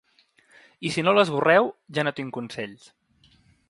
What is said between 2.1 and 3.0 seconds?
tinc consells.